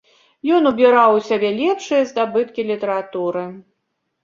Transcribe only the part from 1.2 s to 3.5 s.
сябе лепшыя здабыткі літаратуры.